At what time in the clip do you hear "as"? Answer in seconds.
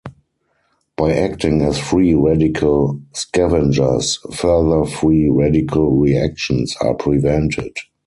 1.61-1.77